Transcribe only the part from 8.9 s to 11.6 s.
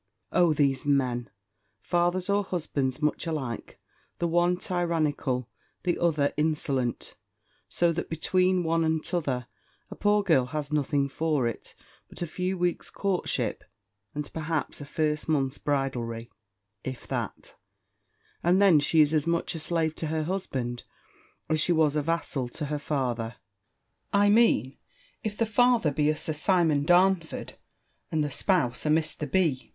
t'other, a poor girl has nothing for